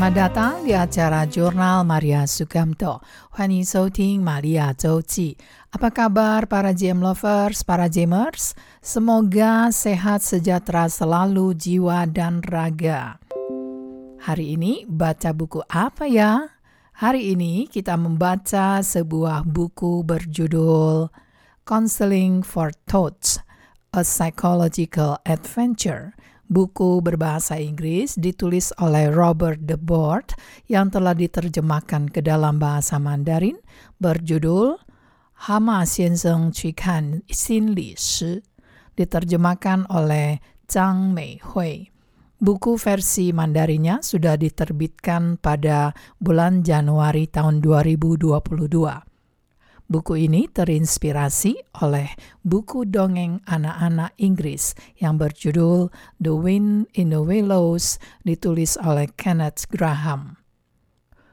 Selamat 0.00 0.32
datang 0.32 0.64
di 0.64 0.72
acara 0.72 1.28
Jurnal 1.28 1.84
Maria 1.84 2.24
Sugamto. 2.24 3.04
Hani 3.36 3.68
Souting 3.68 4.24
Maria 4.24 4.72
Zouji. 4.72 5.36
Apa 5.76 5.92
kabar 5.92 6.48
para 6.48 6.72
GM 6.72 7.04
lovers, 7.04 7.60
para 7.60 7.84
GMers? 7.84 8.56
Semoga 8.80 9.68
sehat 9.68 10.24
sejahtera 10.24 10.88
selalu 10.88 11.52
jiwa 11.52 12.08
dan 12.08 12.40
raga. 12.40 13.20
Hari 14.24 14.56
ini 14.56 14.88
baca 14.88 15.36
buku 15.36 15.60
apa 15.68 16.08
ya? 16.08 16.48
Hari 16.96 17.36
ini 17.36 17.68
kita 17.68 18.00
membaca 18.00 18.80
sebuah 18.80 19.44
buku 19.44 20.00
berjudul 20.00 21.12
Counseling 21.68 22.40
for 22.40 22.72
Thoughts, 22.88 23.44
A 23.92 24.00
Psychological 24.00 25.20
Adventure– 25.28 26.16
buku 26.50 26.98
berbahasa 26.98 27.62
Inggris 27.62 28.18
ditulis 28.18 28.74
oleh 28.82 29.06
Robert 29.08 29.62
de 29.62 29.78
Board 29.78 30.34
yang 30.66 30.90
telah 30.90 31.14
diterjemahkan 31.14 32.10
ke 32.10 32.20
dalam 32.20 32.58
bahasa 32.58 32.98
Mandarin 32.98 33.56
berjudul 34.02 34.74
Hama 35.46 35.86
Xianzeng 35.86 36.50
Xin 36.52 37.64
Li 37.72 37.94
Shi 37.94 38.42
diterjemahkan 38.98 39.88
oleh 39.88 40.42
Zhang 40.68 41.14
Meihui. 41.14 41.88
Buku 42.40 42.76
versi 42.76 43.32
Mandarinnya 43.32 44.00
sudah 44.04 44.36
diterbitkan 44.36 45.40
pada 45.40 45.92
bulan 46.20 46.64
Januari 46.64 47.28
tahun 47.28 47.60
2022. 47.64 49.09
Buku 49.90 50.30
ini 50.30 50.46
terinspirasi 50.46 51.82
oleh 51.82 52.14
buku 52.46 52.86
dongeng 52.86 53.42
anak-anak 53.42 54.14
Inggris 54.22 54.78
yang 55.02 55.18
berjudul 55.18 55.90
The 56.22 56.30
Wind 56.30 56.94
in 56.94 57.10
the 57.10 57.18
Willows 57.18 57.98
ditulis 58.22 58.78
oleh 58.78 59.10
Kenneth 59.18 59.66
Graham. 59.66 60.38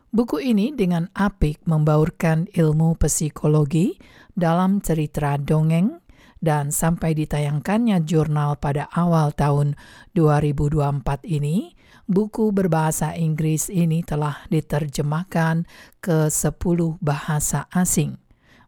Buku 0.09 0.41
ini 0.41 0.73
dengan 0.73 1.05
apik 1.13 1.69
membaurkan 1.69 2.49
ilmu 2.49 2.97
psikologi 2.97 3.93
dalam 4.33 4.81
cerita 4.81 5.37
dongeng 5.37 6.01
dan 6.41 6.73
sampai 6.73 7.13
ditayangkannya 7.13 8.09
jurnal 8.09 8.57
pada 8.57 8.89
awal 8.89 9.37
tahun 9.37 9.77
2024 10.17 11.05
ini, 11.29 11.77
buku 12.09 12.49
berbahasa 12.49 13.13
Inggris 13.13 13.69
ini 13.69 14.01
telah 14.01 14.49
diterjemahkan 14.49 15.69
ke 16.01 16.33
10 16.33 16.57
bahasa 17.05 17.69
asing 17.69 18.17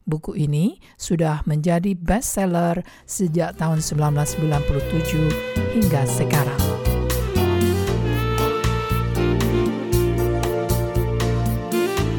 Buku 0.09 0.33
ini 0.33 0.81
sudah 0.97 1.45
menjadi 1.45 1.93
bestseller 1.93 2.81
sejak 3.05 3.61
tahun 3.61 3.77
1997 3.77 5.77
hingga 5.77 6.02
sekarang. 6.09 6.57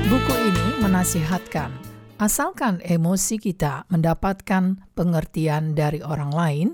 Buku 0.06 0.34
ini 0.38 0.66
menasihatkan, 0.86 1.74
asalkan 2.22 2.78
emosi 2.78 3.42
kita 3.42 3.90
mendapatkan 3.90 4.86
pengertian 4.94 5.74
dari 5.74 5.98
orang 5.98 6.30
lain, 6.30 6.68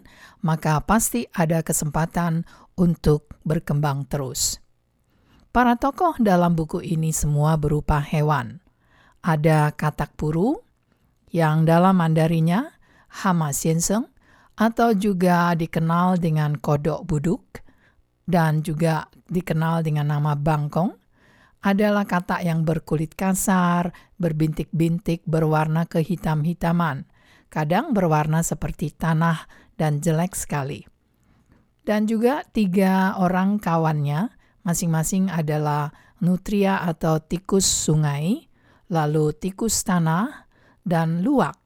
maka 0.44 0.84
pasti 0.84 1.24
ada 1.32 1.64
kesempatan 1.64 2.44
untuk 2.76 3.40
berkembang 3.40 4.04
terus. 4.04 4.60
Para 5.48 5.80
tokoh 5.80 6.20
dalam 6.20 6.52
buku 6.52 6.84
ini 6.84 7.08
semua 7.08 7.56
berupa 7.56 8.04
hewan. 8.04 8.60
Ada 9.24 9.72
katak 9.72 10.12
puru, 10.20 10.65
yang 11.30 11.66
dalam 11.66 11.98
Mandarinya 11.98 12.70
Hama 13.22 13.50
Sienseng 13.50 14.06
atau 14.56 14.96
juga 14.96 15.52
dikenal 15.52 16.16
dengan 16.16 16.56
kodok 16.56 17.04
buduk 17.04 17.60
dan 18.26 18.64
juga 18.64 19.06
dikenal 19.28 19.86
dengan 19.86 20.10
nama 20.10 20.34
bangkong 20.34 20.96
adalah 21.66 22.06
kata 22.06 22.46
yang 22.46 22.62
berkulit 22.62 23.18
kasar, 23.18 23.90
berbintik-bintik, 24.22 25.26
berwarna 25.26 25.82
kehitam-hitaman, 25.90 27.10
kadang 27.50 27.90
berwarna 27.90 28.46
seperti 28.46 28.94
tanah 28.94 29.50
dan 29.74 29.98
jelek 29.98 30.38
sekali. 30.38 30.86
Dan 31.86 32.06
juga 32.06 32.42
tiga 32.50 33.18
orang 33.18 33.58
kawannya, 33.58 34.30
masing-masing 34.62 35.30
adalah 35.30 35.90
nutria 36.22 36.82
atau 36.82 37.18
tikus 37.18 37.66
sungai, 37.66 38.46
lalu 38.90 39.34
tikus 39.34 39.82
tanah, 39.82 40.45
dan 40.86 41.26
luwak, 41.26 41.58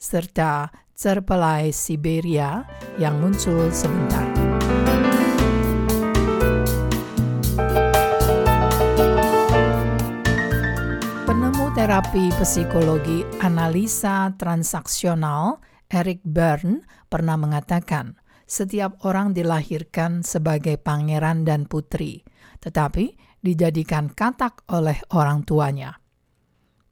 serta 0.00 0.72
cerpelai 0.96 1.68
Siberia 1.76 2.64
yang 2.96 3.20
muncul 3.20 3.68
sebentar. 3.68 4.24
Penemu 11.28 11.68
terapi 11.76 12.32
psikologi 12.40 13.20
analisa 13.44 14.32
transaksional 14.40 15.60
Eric 15.92 16.24
Berne 16.24 16.80
pernah 17.12 17.36
mengatakan, 17.36 18.16
setiap 18.48 19.04
orang 19.04 19.36
dilahirkan 19.36 20.24
sebagai 20.24 20.80
pangeran 20.80 21.44
dan 21.44 21.68
putri, 21.68 22.24
tetapi 22.64 23.16
dijadikan 23.40 24.08
katak 24.12 24.64
oleh 24.72 24.96
orang 25.12 25.44
tuanya. 25.44 26.01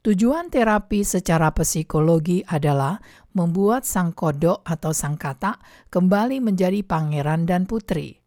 Tujuan 0.01 0.49
terapi 0.49 1.05
secara 1.05 1.53
psikologi 1.53 2.41
adalah 2.41 2.97
membuat 3.37 3.85
sang 3.85 4.09
kodok 4.17 4.65
atau 4.65 4.97
sang 4.97 5.13
katak 5.13 5.61
kembali 5.93 6.41
menjadi 6.41 6.81
pangeran 6.81 7.45
dan 7.45 7.69
putri. 7.69 8.17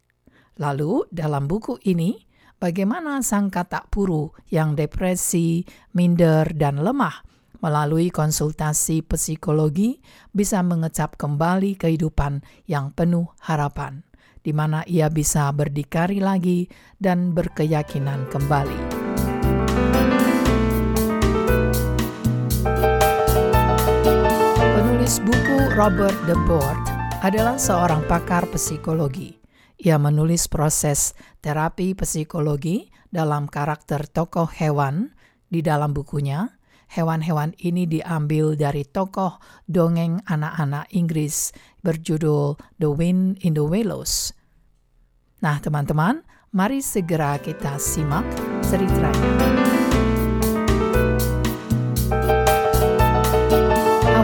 Lalu, 0.55 1.03
dalam 1.11 1.51
buku 1.51 1.75
ini, 1.83 2.15
bagaimana 2.63 3.19
sang 3.27 3.51
katak 3.51 3.91
puru 3.91 4.31
yang 4.47 4.79
depresi, 4.79 5.67
minder, 5.91 6.47
dan 6.55 6.79
lemah 6.79 7.27
melalui 7.59 8.07
konsultasi 8.07 9.03
psikologi 9.03 9.99
bisa 10.31 10.63
mengecap 10.63 11.19
kembali 11.19 11.75
kehidupan 11.75 12.39
yang 12.71 12.95
penuh 12.95 13.27
harapan, 13.43 13.99
di 14.47 14.55
mana 14.55 14.87
ia 14.87 15.11
bisa 15.11 15.51
berdikari 15.51 16.23
lagi 16.23 16.71
dan 17.03 17.35
berkeyakinan 17.35 18.31
kembali. 18.31 19.14
Penulis 25.05 25.21
buku 25.21 25.57
Robert 25.77 26.17
de 26.25 26.33
Board 26.49 26.81
adalah 27.21 27.61
seorang 27.61 28.01
pakar 28.09 28.49
psikologi. 28.49 29.37
Ia 29.77 30.01
menulis 30.01 30.49
proses 30.49 31.13
terapi 31.45 31.93
psikologi 31.93 32.89
dalam 33.13 33.45
karakter 33.45 34.09
tokoh 34.09 34.49
hewan 34.49 35.13
di 35.45 35.61
dalam 35.61 35.93
bukunya. 35.93 36.57
Hewan-hewan 36.89 37.53
ini 37.61 37.85
diambil 37.85 38.57
dari 38.57 38.81
tokoh 38.81 39.37
dongeng 39.69 40.25
anak-anak 40.25 40.89
Inggris 40.89 41.53
berjudul 41.85 42.57
The 42.81 42.89
Wind 42.89 43.45
in 43.45 43.53
the 43.53 43.61
Willows. 43.61 44.33
Nah, 45.45 45.61
teman-teman, 45.61 46.25
mari 46.49 46.81
segera 46.81 47.37
kita 47.37 47.77
simak 47.77 48.25
ceritanya. 48.65 49.84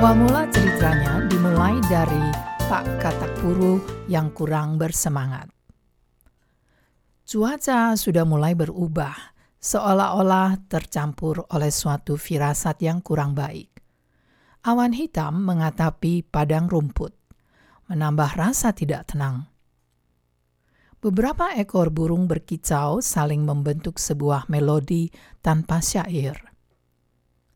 Awal 0.02 0.18
mula 0.18 0.50
ceritanya 0.50 1.22
dimulai 1.30 1.78
dari 1.86 2.34
Pak 2.66 3.06
Katak 3.06 3.38
Puru 3.38 3.78
yang 4.10 4.34
kurang 4.34 4.82
bersemangat. 4.82 5.46
Cuaca 7.22 7.94
sudah 7.94 8.26
mulai 8.26 8.58
berubah, 8.58 9.14
seolah-olah 9.62 10.66
tercampur 10.66 11.46
oleh 11.54 11.70
suatu 11.70 12.18
firasat 12.18 12.82
yang 12.82 13.06
kurang 13.06 13.38
baik. 13.38 13.70
Awan 14.66 14.98
hitam 14.98 15.46
mengatapi 15.46 16.26
padang 16.26 16.66
rumput, 16.66 17.14
menambah 17.86 18.42
rasa 18.42 18.74
tidak 18.74 19.06
tenang. 19.06 19.54
Beberapa 20.98 21.54
ekor 21.54 21.94
burung 21.94 22.26
berkicau 22.26 23.06
saling 23.06 23.46
membentuk 23.46 24.02
sebuah 24.02 24.50
melodi 24.50 25.14
tanpa 25.46 25.78
syair. 25.78 26.51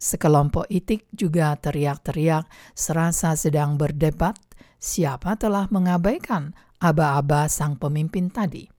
Sekelompok 0.05 0.69
itik 0.69 1.09
juga 1.09 1.57
teriak-teriak 1.57 2.45
serasa 2.77 3.33
sedang 3.33 3.73
berdebat 3.73 4.37
siapa 4.77 5.33
telah 5.33 5.65
mengabaikan 5.73 6.53
aba-aba 6.77 7.49
sang 7.49 7.73
pemimpin 7.73 8.29
tadi. 8.29 8.69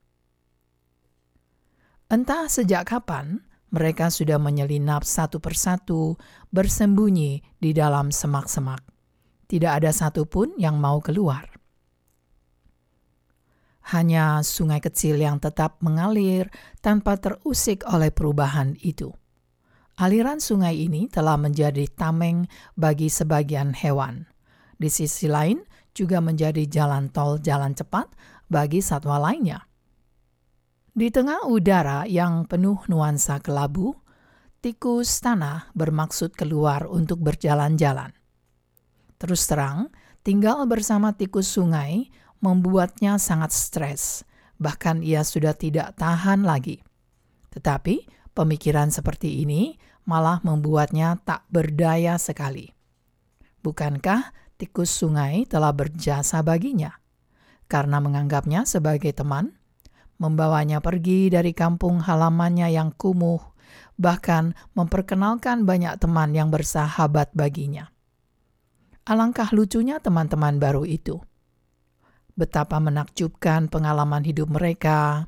Entah 2.07 2.47
sejak 2.47 2.87
kapan 2.87 3.43
mereka 3.75 4.07
sudah 4.07 4.39
menyelinap 4.39 5.03
satu 5.03 5.43
persatu 5.43 6.15
bersembunyi 6.55 7.43
di 7.59 7.75
dalam 7.75 8.15
semak-semak. 8.15 8.79
Tidak 9.51 9.83
ada 9.83 9.91
satupun 9.91 10.55
yang 10.55 10.79
mau 10.79 11.03
keluar. 11.03 11.51
Hanya 13.91 14.39
sungai 14.47 14.79
kecil 14.79 15.19
yang 15.19 15.43
tetap 15.43 15.83
mengalir 15.83 16.47
tanpa 16.79 17.19
terusik 17.19 17.83
oleh 17.83 18.15
perubahan 18.15 18.79
itu. 18.79 19.11
Aliran 19.97 20.37
sungai 20.37 20.85
ini 20.85 21.09
telah 21.09 21.41
menjadi 21.41 21.89
tameng 21.89 22.45
bagi 22.77 23.09
sebagian 23.09 23.73
hewan. 23.73 24.29
Di 24.77 24.93
sisi 24.93 25.25
lain, 25.25 25.65
juga 25.97 26.21
menjadi 26.21 26.69
jalan 26.69 27.09
tol 27.09 27.41
jalan 27.41 27.73
cepat 27.73 28.05
bagi 28.45 28.77
satwa 28.77 29.17
lainnya. 29.17 29.65
Di 30.93 31.09
tengah 31.09 31.49
udara 31.49 32.05
yang 32.05 32.45
penuh 32.45 32.77
nuansa 32.85 33.41
kelabu, 33.41 33.97
tikus 34.61 35.17
tanah 35.17 35.73
bermaksud 35.73 36.37
keluar 36.37 36.85
untuk 36.85 37.17
berjalan-jalan. 37.25 38.13
Terus 39.17 39.49
terang, 39.49 39.89
tinggal 40.21 40.61
bersama 40.69 41.17
tikus 41.17 41.49
sungai 41.49 42.13
membuatnya 42.37 43.17
sangat 43.17 43.49
stres, 43.49 44.21
bahkan 44.61 45.01
ia 45.01 45.25
sudah 45.25 45.57
tidak 45.57 45.97
tahan 45.97 46.45
lagi. 46.45 46.85
Tetapi 47.49 48.05
pemikiran 48.37 48.93
seperti 48.93 49.41
ini 49.41 49.73
malah 50.07 50.39
membuatnya 50.41 51.19
tak 51.27 51.43
berdaya 51.51 52.15
sekali. 52.15 52.71
Bukankah 53.59 54.31
tikus 54.55 54.87
sungai 54.87 55.43
telah 55.43 55.75
berjasa 55.75 56.39
baginya? 56.39 56.95
Karena 57.67 57.99
menganggapnya 57.99 58.63
sebagai 58.63 59.11
teman, 59.11 59.51
membawanya 60.15 60.79
pergi 60.79 61.27
dari 61.27 61.51
kampung 61.51 61.99
halamannya 61.99 62.71
yang 62.71 62.95
kumuh, 62.95 63.43
bahkan 63.99 64.55
memperkenalkan 64.71 65.67
banyak 65.67 65.99
teman 65.99 66.31
yang 66.31 66.47
bersahabat 66.47 67.35
baginya. 67.35 67.91
Alangkah 69.03 69.51
lucunya 69.51 69.99
teman-teman 69.99 70.55
baru 70.63 70.87
itu. 70.87 71.19
Betapa 72.39 72.79
menakjubkan 72.79 73.67
pengalaman 73.67 74.23
hidup 74.23 74.47
mereka. 74.47 75.27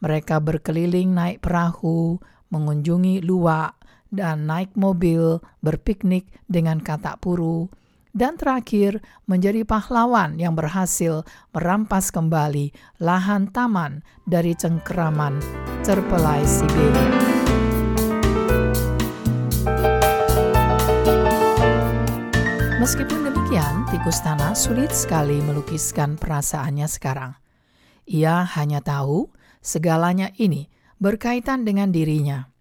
Mereka 0.00 0.40
berkeliling 0.40 1.12
naik 1.12 1.44
perahu, 1.44 2.16
mengunjungi 2.52 3.24
luak, 3.24 3.81
dan 4.12 4.44
naik 4.44 4.76
mobil 4.76 5.40
berpiknik 5.64 6.28
dengan 6.44 6.84
katak 6.84 7.24
puru, 7.24 7.72
dan 8.12 8.36
terakhir 8.36 9.00
menjadi 9.24 9.64
pahlawan 9.64 10.36
yang 10.36 10.52
berhasil 10.52 11.24
merampas 11.56 12.12
kembali 12.12 12.76
lahan 13.00 13.48
taman 13.48 14.04
dari 14.28 14.52
cengkeraman 14.52 15.40
terpelai 15.80 16.44
Siberia. 16.44 17.08
Meskipun 22.76 23.32
demikian, 23.32 23.88
tikus 23.88 24.20
tanah 24.20 24.52
sulit 24.52 24.92
sekali 24.92 25.40
melukiskan 25.40 26.20
perasaannya 26.20 26.84
sekarang. 26.90 27.32
Ia 28.04 28.44
hanya 28.58 28.84
tahu 28.84 29.32
segalanya 29.62 30.34
ini 30.36 30.68
berkaitan 30.98 31.62
dengan 31.64 31.94
dirinya. 31.94 32.51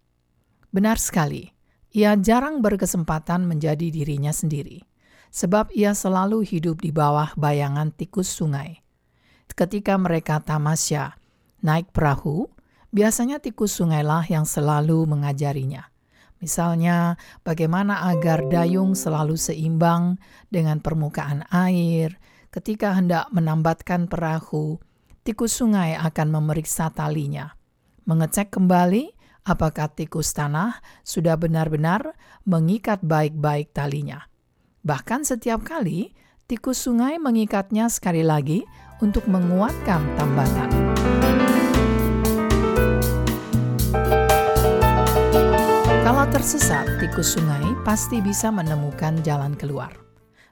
Benar 0.71 0.95
sekali, 0.97 1.51
ia 1.91 2.15
jarang 2.15 2.63
berkesempatan 2.63 3.43
menjadi 3.43 3.91
dirinya 3.91 4.31
sendiri 4.31 4.87
sebab 5.31 5.71
ia 5.71 5.95
selalu 5.95 6.43
hidup 6.43 6.83
di 6.83 6.91
bawah 6.91 7.31
bayangan 7.39 7.95
tikus 7.95 8.27
sungai. 8.27 8.83
Ketika 9.51 9.95
mereka 9.95 10.43
tamasya, 10.43 11.15
naik 11.63 11.91
perahu, 11.95 12.51
biasanya 12.91 13.39
tikus 13.39 13.79
sungailah 13.79 14.27
yang 14.27 14.43
selalu 14.43 15.07
mengajarinya. 15.07 15.87
Misalnya, 16.43 17.15
bagaimana 17.47 18.11
agar 18.11 18.47
dayung 18.51 18.95
selalu 18.95 19.39
seimbang 19.39 20.19
dengan 20.51 20.83
permukaan 20.83 21.47
air. 21.51 22.19
Ketika 22.51 22.91
hendak 22.97 23.31
menambatkan 23.31 24.11
perahu, 24.11 24.81
tikus 25.23 25.55
sungai 25.55 25.95
akan 25.95 26.27
memeriksa 26.35 26.91
talinya, 26.91 27.55
mengecek 28.03 28.51
kembali 28.51 29.20
apakah 29.41 29.89
tikus 29.89 30.33
tanah 30.33 30.81
sudah 31.01 31.37
benar-benar 31.37 32.13
mengikat 32.45 33.01
baik-baik 33.01 33.73
talinya. 33.73 34.29
Bahkan 34.81 35.25
setiap 35.25 35.61
kali, 35.61 36.13
tikus 36.49 36.81
sungai 36.85 37.21
mengikatnya 37.21 37.89
sekali 37.89 38.25
lagi 38.25 38.65
untuk 39.01 39.25
menguatkan 39.29 40.01
tambatan. 40.17 40.69
Kalau 46.01 46.25
tersesat, 46.33 46.97
tikus 47.01 47.37
sungai 47.37 47.77
pasti 47.85 48.21
bisa 48.21 48.49
menemukan 48.49 49.21
jalan 49.21 49.53
keluar. 49.57 49.93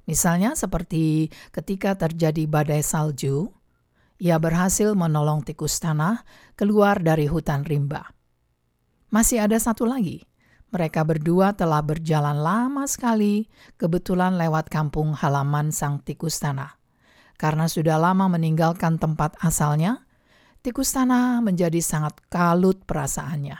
Misalnya 0.09 0.57
seperti 0.57 1.29
ketika 1.53 1.93
terjadi 1.93 2.49
badai 2.49 2.81
salju, 2.81 3.53
ia 4.17 4.41
berhasil 4.41 4.97
menolong 4.97 5.45
tikus 5.45 5.77
tanah 5.77 6.25
keluar 6.57 6.97
dari 6.97 7.29
hutan 7.29 7.61
rimba. 7.61 8.18
Masih 9.09 9.41
ada 9.41 9.57
satu 9.57 9.89
lagi, 9.89 10.29
mereka 10.69 11.01
berdua 11.01 11.57
telah 11.57 11.81
berjalan 11.81 12.37
lama 12.37 12.85
sekali, 12.85 13.49
kebetulan 13.81 14.37
lewat 14.37 14.69
kampung 14.69 15.17
halaman 15.17 15.73
sang 15.73 15.97
tikus 16.05 16.37
tanah. 16.37 16.77
Karena 17.33 17.65
sudah 17.65 17.97
lama 17.97 18.29
meninggalkan 18.29 19.01
tempat 19.01 19.33
asalnya, 19.41 20.05
tikus 20.61 20.93
tanah 20.93 21.41
menjadi 21.41 21.81
sangat 21.81 22.21
kalut 22.29 22.85
perasaannya. 22.85 23.57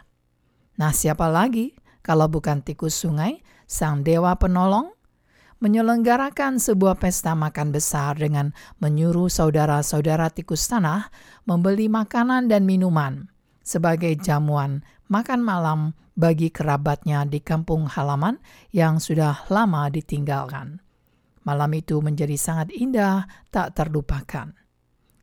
Nah, 0.78 0.92
siapa 0.94 1.26
lagi 1.26 1.74
kalau 2.06 2.30
bukan 2.30 2.62
tikus 2.62 2.94
sungai, 3.02 3.42
sang 3.66 4.06
dewa 4.06 4.38
penolong? 4.38 4.94
Menyelenggarakan 5.66 6.62
sebuah 6.62 7.02
pesta 7.02 7.34
makan 7.34 7.74
besar 7.74 8.16
dengan 8.22 8.54
menyuruh 8.80 9.28
saudara-saudara 9.34 10.30
tikus 10.30 10.70
tanah 10.70 11.10
membeli 11.50 11.90
makanan 11.92 12.48
dan 12.48 12.64
minuman 12.64 13.28
sebagai 13.60 14.16
jamuan 14.18 14.82
makan 15.10 15.42
malam 15.42 15.98
bagi 16.14 16.54
kerabatnya 16.54 17.26
di 17.26 17.42
kampung 17.42 17.90
halaman 17.90 18.38
yang 18.70 19.02
sudah 19.02 19.50
lama 19.50 19.90
ditinggalkan. 19.90 20.78
Malam 21.50 21.72
itu 21.74 21.98
menjadi 21.98 22.38
sangat 22.38 22.70
indah, 22.70 23.26
tak 23.50 23.74
terlupakan. 23.74 24.54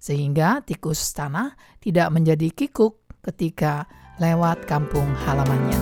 Sehingga 0.03 0.67
tikus 0.67 1.15
tanah 1.15 1.55
tidak 1.79 2.11
menjadi 2.11 2.50
kikuk 2.50 3.06
ketika 3.23 3.87
lewat 4.19 4.67
kampung 4.67 5.06
halamannya. 5.23 5.81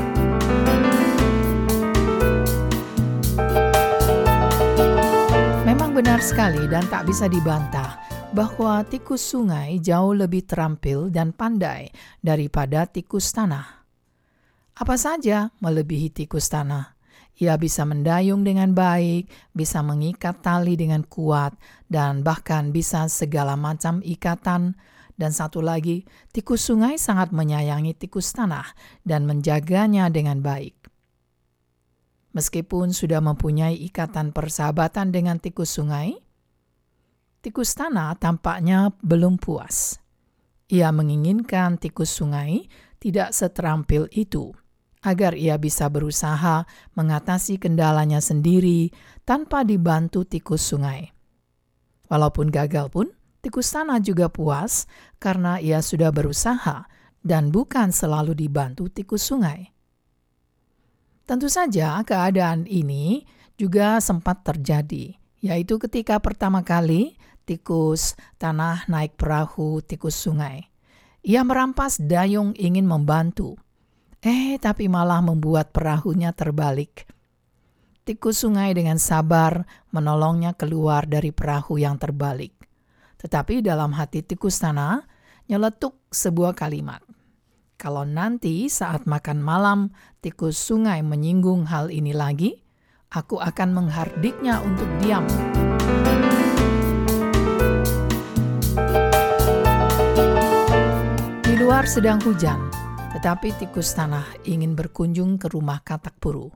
Memang 5.64 5.96
benar 5.96 6.20
sekali 6.20 6.68
dan 6.68 6.84
tak 6.92 7.08
bisa 7.08 7.24
dibantah 7.24 7.96
bahwa 8.36 8.84
tikus 8.84 9.24
sungai 9.24 9.80
jauh 9.80 10.12
lebih 10.12 10.44
terampil 10.44 11.08
dan 11.08 11.32
pandai 11.32 11.88
daripada 12.20 12.84
tikus 12.84 13.32
tanah. 13.32 13.83
Apa 14.74 14.98
saja 14.98 15.54
melebihi 15.62 16.10
tikus 16.10 16.50
tanah. 16.50 16.98
Ia 17.38 17.54
bisa 17.58 17.86
mendayung 17.86 18.42
dengan 18.42 18.74
baik, 18.74 19.26
bisa 19.54 19.82
mengikat 19.86 20.42
tali 20.42 20.74
dengan 20.74 21.06
kuat, 21.06 21.54
dan 21.86 22.26
bahkan 22.26 22.74
bisa 22.74 23.06
segala 23.06 23.54
macam 23.54 24.02
ikatan. 24.02 24.74
Dan 25.14 25.30
satu 25.30 25.62
lagi, 25.62 26.02
tikus 26.34 26.66
sungai 26.66 26.98
sangat 26.98 27.30
menyayangi 27.30 27.94
tikus 27.94 28.34
tanah 28.34 28.66
dan 29.06 29.30
menjaganya 29.30 30.10
dengan 30.10 30.42
baik. 30.42 30.74
Meskipun 32.34 32.90
sudah 32.90 33.22
mempunyai 33.22 33.78
ikatan 33.78 34.34
persahabatan 34.34 35.14
dengan 35.14 35.38
tikus 35.38 35.70
sungai, 35.70 36.18
tikus 37.46 37.78
tanah 37.78 38.18
tampaknya 38.18 38.90
belum 39.06 39.38
puas. 39.38 40.02
Ia 40.66 40.90
menginginkan 40.90 41.78
tikus 41.78 42.10
sungai 42.10 42.66
tidak 42.98 43.30
seterampil 43.30 44.10
itu, 44.10 44.50
agar 45.04 45.36
ia 45.36 45.60
bisa 45.60 45.92
berusaha 45.92 46.64
mengatasi 46.96 47.60
kendalanya 47.60 48.24
sendiri 48.24 48.88
tanpa 49.28 49.60
dibantu 49.62 50.24
tikus 50.24 50.64
sungai. 50.64 51.12
Walaupun 52.08 52.48
gagal 52.48 52.88
pun, 52.88 53.12
tikus 53.44 53.68
tanah 53.68 54.00
juga 54.00 54.32
puas 54.32 54.88
karena 55.20 55.60
ia 55.60 55.84
sudah 55.84 56.08
berusaha 56.08 56.88
dan 57.20 57.52
bukan 57.52 57.92
selalu 57.92 58.32
dibantu 58.32 58.88
tikus 58.88 59.24
sungai. 59.28 59.68
Tentu 61.24 61.48
saja 61.48 62.00
keadaan 62.04 62.68
ini 62.68 63.24
juga 63.56 63.96
sempat 64.00 64.44
terjadi, 64.44 65.16
yaitu 65.40 65.80
ketika 65.80 66.20
pertama 66.20 66.60
kali 66.60 67.16
tikus 67.48 68.12
tanah 68.36 68.84
naik 68.92 69.16
perahu 69.16 69.80
tikus 69.80 70.16
sungai. 70.16 70.68
Ia 71.24 71.40
merampas 71.40 71.96
dayung 71.96 72.52
ingin 72.60 72.84
membantu. 72.84 73.56
Eh, 74.24 74.56
tapi 74.56 74.88
malah 74.88 75.20
membuat 75.20 75.68
perahunya 75.76 76.32
terbalik. 76.32 77.04
Tikus 78.08 78.40
sungai 78.40 78.72
dengan 78.72 78.96
sabar 78.96 79.68
menolongnya 79.92 80.56
keluar 80.56 81.04
dari 81.04 81.28
perahu 81.28 81.76
yang 81.76 82.00
terbalik. 82.00 82.56
Tetapi 83.20 83.60
dalam 83.60 83.92
hati 83.92 84.24
tikus 84.24 84.56
tanah 84.56 85.04
nyeletuk 85.44 86.00
sebuah 86.08 86.56
kalimat. 86.56 87.04
Kalau 87.76 88.08
nanti 88.08 88.72
saat 88.72 89.04
makan 89.04 89.44
malam 89.44 89.92
tikus 90.24 90.56
sungai 90.56 91.04
menyinggung 91.04 91.68
hal 91.68 91.92
ini 91.92 92.16
lagi, 92.16 92.64
aku 93.12 93.36
akan 93.44 93.76
menghardiknya 93.76 94.64
untuk 94.64 94.88
diam. 95.04 95.28
luar 101.64 101.88
sedang 101.88 102.20
hujan, 102.20 102.60
tetapi 103.14 103.54
tikus 103.56 103.94
tanah 103.94 104.26
ingin 104.44 104.74
berkunjung 104.74 105.38
ke 105.38 105.48
rumah 105.48 105.80
katak 105.86 106.18
puru. 106.18 106.50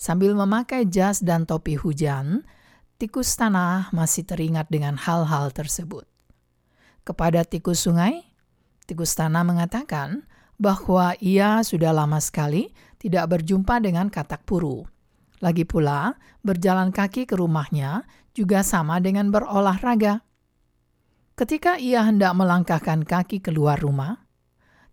Sambil 0.00 0.34
memakai 0.34 0.88
jas 0.88 1.20
dan 1.20 1.44
topi 1.46 1.76
hujan, 1.78 2.42
tikus 2.96 3.36
tanah 3.38 3.92
masih 3.94 4.24
teringat 4.26 4.66
dengan 4.72 4.98
hal-hal 4.98 5.52
tersebut. 5.52 6.08
Kepada 7.06 7.46
tikus 7.46 7.84
sungai, 7.84 8.32
Tikus 8.82 9.14
tanah 9.14 9.46
mengatakan 9.46 10.26
bahwa 10.58 11.14
ia 11.22 11.62
sudah 11.62 11.94
lama 11.94 12.18
sekali 12.18 12.74
tidak 12.98 13.30
berjumpa 13.38 13.78
dengan 13.82 14.10
katak 14.10 14.42
puru. 14.42 14.86
Lagi 15.42 15.66
pula, 15.66 16.14
berjalan 16.42 16.94
kaki 16.94 17.26
ke 17.26 17.34
rumahnya 17.34 18.06
juga 18.34 18.62
sama 18.62 19.02
dengan 19.02 19.30
berolahraga. 19.30 20.22
Ketika 21.34 21.78
ia 21.78 22.06
hendak 22.06 22.34
melangkahkan 22.36 23.02
kaki 23.02 23.42
keluar 23.42 23.78
rumah, 23.78 24.21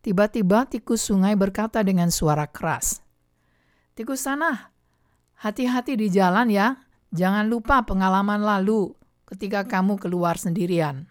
tiba-tiba 0.02 0.68
tikus 0.68 1.06
sungai 1.06 1.36
berkata 1.36 1.84
dengan 1.84 2.12
suara 2.12 2.48
keras, 2.48 3.04
"Tikus 3.96 4.24
tanah, 4.24 4.72
hati-hati 5.44 6.00
di 6.00 6.08
jalan 6.08 6.48
ya, 6.52 6.80
jangan 7.12 7.48
lupa 7.48 7.84
pengalaman 7.84 8.44
lalu 8.44 8.96
ketika 9.28 9.68
kamu 9.68 10.00
keluar 10.00 10.40
sendirian." 10.40 11.08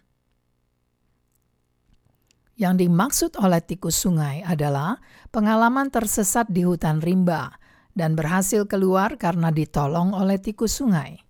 Yang 2.59 2.91
dimaksud 2.91 3.33
oleh 3.39 3.63
tikus 3.63 3.95
sungai 3.95 4.43
adalah 4.43 4.99
pengalaman 5.31 5.95
tersesat 5.95 6.51
di 6.51 6.67
hutan 6.67 6.99
rimba 6.99 7.55
dan 7.95 8.19
berhasil 8.19 8.67
keluar 8.67 9.15
karena 9.15 9.55
ditolong 9.55 10.11
oleh 10.11 10.43
tikus 10.43 10.75
sungai. 10.83 11.23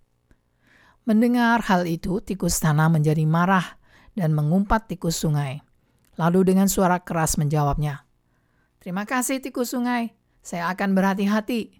Mendengar 1.05 1.65
hal 1.69 1.85
itu, 1.85 2.21
tikus 2.25 2.61
tanah 2.61 2.89
menjadi 2.93 3.25
marah 3.25 3.77
dan 4.17 4.33
mengumpat 4.33 4.89
tikus 4.93 5.21
sungai. 5.21 5.68
Lalu 6.19 6.51
dengan 6.51 6.67
suara 6.67 6.99
keras 6.99 7.39
menjawabnya, 7.39 8.03
"Terima 8.83 9.07
kasih, 9.07 9.39
tikus 9.39 9.71
sungai. 9.71 10.13
Saya 10.43 10.67
akan 10.75 10.99
berhati-hati." 10.99 11.79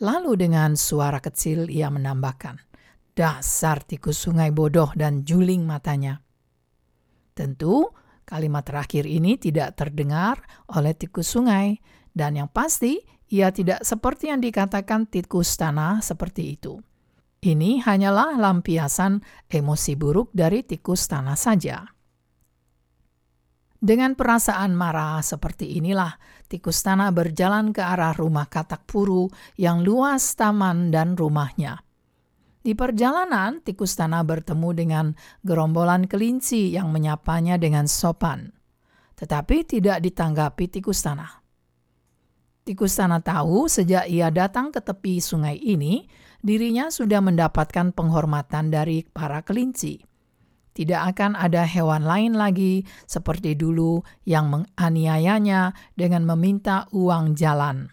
Lalu 0.00 0.48
dengan 0.48 0.76
suara 0.76 1.20
kecil 1.20 1.68
ia 1.68 1.92
menambahkan, 1.92 2.56
"Dasar 3.12 3.84
tikus 3.84 4.16
sungai 4.16 4.48
bodoh 4.48 4.92
dan 4.96 5.28
juling 5.28 5.68
matanya." 5.68 6.24
Tentu, 7.36 7.92
kalimat 8.24 8.64
terakhir 8.64 9.04
ini 9.04 9.36
tidak 9.36 9.76
terdengar 9.76 10.40
oleh 10.72 10.96
tikus 10.96 11.28
sungai, 11.36 11.76
dan 12.16 12.36
yang 12.36 12.48
pasti 12.48 13.04
ia 13.28 13.52
tidak 13.52 13.84
seperti 13.84 14.32
yang 14.32 14.40
dikatakan 14.40 15.04
tikus 15.04 15.52
tanah 15.60 16.00
seperti 16.00 16.56
itu. 16.56 16.80
Ini 17.44 17.84
hanyalah 17.84 18.40
lampiasan 18.40 19.20
emosi 19.52 19.92
buruk 20.00 20.32
dari 20.32 20.64
tikus 20.64 21.04
tanah 21.06 21.36
saja. 21.36 21.95
Dengan 23.86 24.18
perasaan 24.18 24.74
marah 24.74 25.22
seperti 25.22 25.78
inilah, 25.78 26.18
tikus 26.50 26.82
tanah 26.82 27.14
berjalan 27.14 27.70
ke 27.70 27.78
arah 27.78 28.18
rumah 28.18 28.50
katak 28.50 28.82
puru 28.82 29.30
yang 29.54 29.86
luas 29.86 30.34
taman 30.34 30.90
dan 30.90 31.14
rumahnya. 31.14 31.86
Di 32.66 32.74
perjalanan, 32.74 33.62
tikus 33.62 33.94
tanah 33.94 34.26
bertemu 34.26 34.70
dengan 34.74 35.06
gerombolan 35.46 36.10
kelinci 36.10 36.74
yang 36.74 36.90
menyapanya 36.90 37.62
dengan 37.62 37.86
sopan, 37.86 38.50
tetapi 39.14 39.62
tidak 39.62 40.02
ditanggapi 40.02 40.66
tikus 40.66 41.06
tanah. 41.06 41.46
Tikus 42.66 42.98
tanah 42.98 43.22
tahu 43.22 43.70
sejak 43.70 44.10
ia 44.10 44.34
datang 44.34 44.74
ke 44.74 44.82
tepi 44.82 45.22
sungai 45.22 45.62
ini, 45.62 46.10
dirinya 46.42 46.90
sudah 46.90 47.22
mendapatkan 47.22 47.94
penghormatan 47.94 48.66
dari 48.66 49.06
para 49.06 49.46
kelinci. 49.46 50.15
Tidak 50.76 51.00
akan 51.16 51.32
ada 51.40 51.64
hewan 51.64 52.04
lain 52.04 52.36
lagi 52.36 52.84
seperti 53.08 53.56
dulu 53.56 54.04
yang 54.28 54.52
menganiayanya 54.52 55.72
dengan 55.96 56.28
meminta 56.28 56.84
uang 56.92 57.32
jalan. 57.32 57.88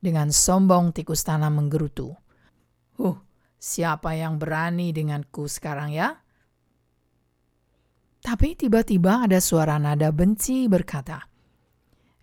Dengan 0.00 0.32
sombong 0.32 0.96
tikus 0.96 1.20
tanah 1.28 1.52
menggerutu. 1.52 2.16
Huh, 2.96 3.20
Siapa 3.62 4.18
yang 4.18 4.42
berani 4.42 4.90
denganku 4.90 5.46
sekarang 5.46 5.94
ya? 5.94 6.18
Tapi 8.18 8.58
tiba-tiba 8.58 9.22
ada 9.22 9.38
suara 9.38 9.78
nada 9.78 10.10
benci 10.10 10.66
berkata, 10.66 11.22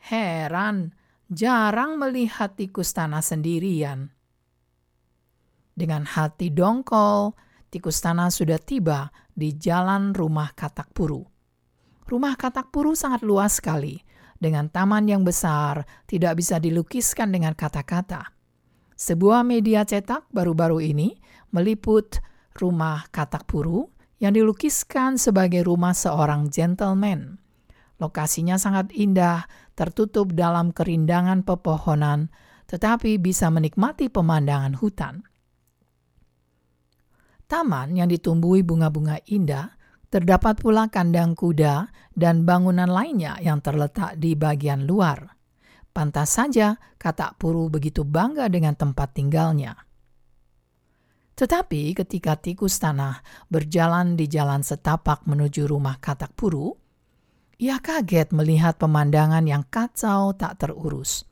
Heran, 0.03 0.91
jarang 1.31 1.95
melihat 1.95 2.59
tikus 2.59 2.91
tanah 2.91 3.24
sendirian. 3.24 4.12
Dengan 5.79 6.03
hati 6.03 6.51
dongkol, 6.51 7.31
tikus 7.70 8.02
tanah 8.02 8.34
sudah 8.34 8.58
tiba 8.58 9.14
di 9.32 9.56
jalan 9.56 10.12
rumah 10.14 10.52
katak 10.54 10.92
puru. 10.94 11.24
Rumah 12.10 12.34
katak 12.36 12.74
puru 12.74 12.98
sangat 12.98 13.22
luas 13.22 13.62
sekali, 13.62 14.02
dengan 14.40 14.72
taman 14.72 15.06
yang 15.06 15.22
besar, 15.22 15.86
tidak 16.08 16.40
bisa 16.40 16.58
dilukiskan 16.58 17.30
dengan 17.30 17.54
kata-kata. 17.54 18.34
Sebuah 18.96 19.44
media 19.48 19.84
cetak 19.84 20.28
baru-baru 20.32 20.84
ini 20.84 21.16
meliput 21.56 22.20
rumah 22.58 23.08
katak 23.12 23.48
puru 23.48 23.88
yang 24.20 24.36
dilukiskan 24.36 25.16
sebagai 25.16 25.64
rumah 25.64 25.96
seorang 25.96 26.52
gentleman. 26.52 27.40
Lokasinya 28.00 28.56
sangat 28.56 28.92
indah, 28.96 29.48
tertutup 29.76 30.32
dalam 30.36 30.72
kerindangan 30.72 31.44
pepohonan, 31.44 32.32
tetapi 32.68 33.20
bisa 33.20 33.48
menikmati 33.52 34.08
pemandangan 34.08 34.76
hutan. 34.76 35.28
Taman 37.50 37.98
yang 37.98 38.13
ditumbuhi 38.13 38.62
bunga-bunga 38.62 39.18
indah, 39.25 39.74
terdapat 40.13 40.62
pula 40.62 40.86
kandang 40.86 41.34
kuda 41.34 41.89
dan 42.13 42.46
bangunan 42.46 42.86
lainnya 42.86 43.41
yang 43.41 43.58
terletak 43.58 44.22
di 44.22 44.38
bagian 44.38 44.86
luar. 44.86 45.34
Pantas 45.89 46.29
saja 46.29 46.77
katak 47.01 47.41
puru 47.41 47.74
begitu 47.74 48.06
bangga 48.06 48.46
dengan 48.53 48.77
tempat 48.77 49.18
tinggalnya. 49.18 49.74
Tetapi 51.34 51.98
ketika 51.98 52.38
tikus 52.38 52.77
tanah 52.77 53.25
berjalan 53.50 54.13
di 54.13 54.29
jalan 54.29 54.62
setapak 54.62 55.25
menuju 55.25 55.65
rumah 55.65 55.98
katak 55.98 56.38
puru, 56.38 56.77
ia 57.58 57.82
kaget 57.82 58.29
melihat 58.29 58.77
pemandangan 58.77 59.41
yang 59.50 59.65
kacau 59.65 60.38
tak 60.38 60.62
terurus. 60.62 61.25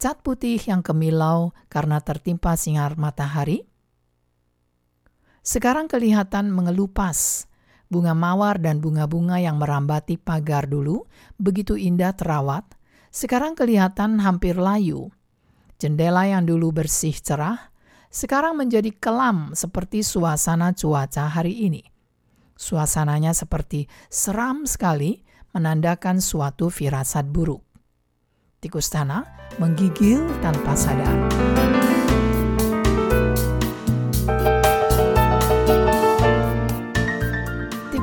Cat 0.00 0.24
putih 0.24 0.56
yang 0.64 0.80
kemilau 0.80 1.52
karena 1.68 2.00
tertimpa 2.00 2.56
sinar 2.56 2.96
matahari, 2.96 3.68
sekarang 5.46 5.86
kelihatan 5.86 6.50
mengelupas. 6.50 7.46
Bunga 7.86 8.18
mawar 8.18 8.58
dan 8.58 8.82
bunga-bunga 8.82 9.38
yang 9.38 9.62
merambati 9.62 10.18
pagar 10.18 10.66
dulu 10.66 11.06
begitu 11.38 11.78
indah 11.78 12.10
terawat 12.18 12.66
sekarang 13.14 13.54
kelihatan 13.54 14.18
hampir 14.20 14.58
layu. 14.58 15.08
Jendela 15.78 16.26
yang 16.26 16.44
dulu 16.44 16.74
bersih 16.74 17.14
cerah, 17.14 17.70
sekarang 18.10 18.58
menjadi 18.58 18.90
kelam 18.92 19.54
seperti 19.54 20.02
suasana 20.02 20.74
cuaca 20.74 21.30
hari 21.30 21.64
ini. 21.64 21.86
Suasananya 22.58 23.32
seperti 23.32 23.88
seram 24.12 24.68
sekali, 24.68 25.22
menandakan 25.54 26.20
suatu 26.20 26.68
firasat 26.68 27.28
buruk. 27.28 27.64
Tikus 28.60 28.92
tanah 28.92 29.24
menggigil 29.62 30.20
tanpa 30.44 30.72
sadar. 30.76 31.85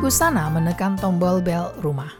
Tikus 0.04 0.20
tanah 0.20 0.52
menekan 0.52 1.00
tombol 1.00 1.40
bel 1.40 1.80
rumah. 1.80 2.12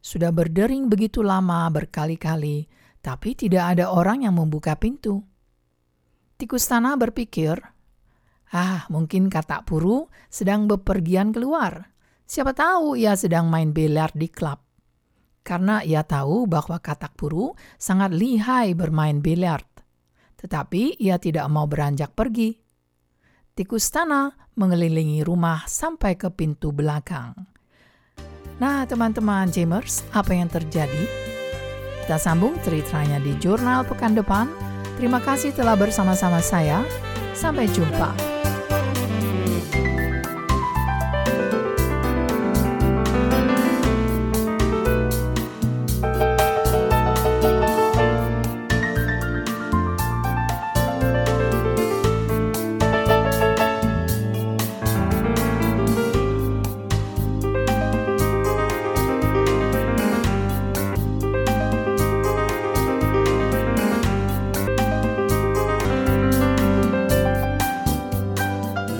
Sudah 0.00 0.32
berdering 0.32 0.88
begitu 0.88 1.20
lama 1.20 1.68
berkali-kali, 1.68 2.64
tapi 3.04 3.36
tidak 3.36 3.76
ada 3.76 3.92
orang 3.92 4.24
yang 4.24 4.40
membuka 4.40 4.72
pintu. 4.72 5.20
Tikus 6.40 6.64
tanah 6.64 6.96
berpikir, 6.96 7.60
ah 8.56 8.88
mungkin 8.88 9.28
kata 9.28 9.68
puru 9.68 10.08
sedang 10.32 10.64
bepergian 10.64 11.28
keluar. 11.28 11.92
Siapa 12.24 12.56
tahu 12.56 12.96
ia 12.96 13.12
sedang 13.20 13.52
main 13.52 13.76
biliar 13.76 14.16
di 14.16 14.32
klub. 14.32 14.64
Karena 15.44 15.84
ia 15.84 16.00
tahu 16.00 16.48
bahwa 16.48 16.80
katak 16.80 17.20
puru 17.20 17.52
sangat 17.76 18.16
lihai 18.16 18.72
bermain 18.72 19.20
biliar. 19.20 19.60
Tetapi 20.40 20.96
ia 20.96 21.20
tidak 21.20 21.52
mau 21.52 21.68
beranjak 21.68 22.16
pergi. 22.16 22.56
Tikus 23.60 23.92
tanah 23.92 24.32
mengelilingi 24.56 25.20
rumah 25.20 25.68
sampai 25.68 26.16
ke 26.16 26.32
pintu 26.32 26.72
belakang. 26.72 27.36
Nah, 28.56 28.88
teman-teman 28.88 29.52
Jamers, 29.52 30.00
apa 30.16 30.32
yang 30.32 30.48
terjadi? 30.48 31.04
Kita 32.00 32.16
sambung 32.16 32.56
ceritanya 32.64 33.20
di 33.20 33.36
jurnal 33.36 33.84
pekan 33.84 34.16
depan. 34.16 34.48
Terima 34.96 35.20
kasih 35.20 35.52
telah 35.52 35.76
bersama-sama 35.76 36.40
saya. 36.40 36.80
Sampai 37.36 37.68
jumpa. 37.68 38.29